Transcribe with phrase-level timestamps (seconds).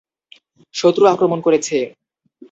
[0.75, 1.77] শত্রু আক্রমণ করেছে!